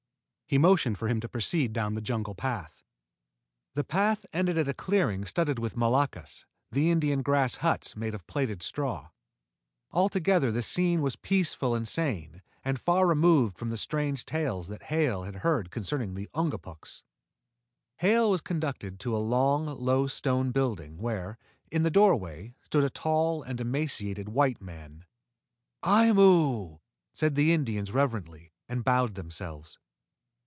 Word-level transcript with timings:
He 0.47 0.57
motioned 0.57 0.97
for 0.97 1.07
him 1.07 1.21
to 1.21 1.29
proceed 1.29 1.71
down 1.71 1.95
the 1.95 2.01
jungle 2.01 2.35
path. 2.35 2.83
The 3.73 3.85
path 3.85 4.25
ended 4.33 4.57
at 4.57 4.67
a 4.67 4.73
clearing 4.73 5.23
studded 5.23 5.59
with 5.59 5.77
moloccas, 5.77 6.45
the 6.69 6.91
Indian 6.91 7.21
grass 7.21 7.55
huts 7.63 7.95
made 7.95 8.13
of 8.13 8.27
plaited 8.27 8.61
straw. 8.61 9.11
Altogether 9.91 10.51
the 10.51 10.61
scene 10.61 11.01
was 11.01 11.15
peaceful 11.15 11.73
and 11.73 11.87
sane 11.87 12.41
and 12.65 12.81
far 12.81 13.07
removed 13.07 13.55
from 13.57 13.69
the 13.69 13.77
strange 13.77 14.25
tales 14.25 14.67
that 14.67 14.83
Hale 14.83 15.23
had 15.23 15.35
heard 15.35 15.71
concerning 15.71 16.15
the 16.15 16.27
Ungapuks. 16.33 17.03
Hale 17.99 18.29
was 18.29 18.41
conducted 18.41 18.99
to 18.99 19.15
a 19.15 19.19
long, 19.23 19.65
low 19.67 20.05
stone 20.05 20.51
building, 20.51 20.97
where, 20.97 21.37
in 21.71 21.83
the 21.83 21.89
doorway, 21.89 22.55
stood 22.61 22.83
a 22.83 22.89
tall 22.89 23.41
and 23.41 23.61
emaciated 23.61 24.27
white 24.27 24.59
man. 24.61 25.05
"Aimu!" 25.83 26.81
said 27.13 27.35
the 27.35 27.53
Indians 27.53 27.93
reverently, 27.93 28.51
and 28.67 28.83
bowed 28.83 29.15
themselves. 29.15 29.77